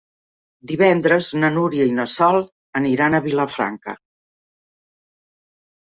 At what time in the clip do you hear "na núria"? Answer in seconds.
1.43-1.87